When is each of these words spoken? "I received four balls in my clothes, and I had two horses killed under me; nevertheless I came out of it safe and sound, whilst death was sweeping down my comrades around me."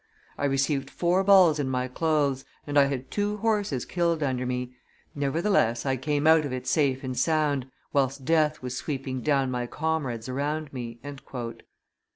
"I 0.35 0.45
received 0.45 0.89
four 0.89 1.23
balls 1.23 1.59
in 1.59 1.69
my 1.69 1.87
clothes, 1.87 2.43
and 2.65 2.75
I 2.75 2.85
had 2.85 3.11
two 3.11 3.37
horses 3.37 3.85
killed 3.85 4.23
under 4.23 4.47
me; 4.47 4.73
nevertheless 5.13 5.85
I 5.85 5.95
came 5.95 6.25
out 6.25 6.43
of 6.43 6.51
it 6.51 6.65
safe 6.65 7.03
and 7.03 7.15
sound, 7.15 7.69
whilst 7.93 8.25
death 8.25 8.63
was 8.63 8.75
sweeping 8.75 9.21
down 9.21 9.51
my 9.51 9.67
comrades 9.67 10.27
around 10.27 10.73
me." 10.73 10.99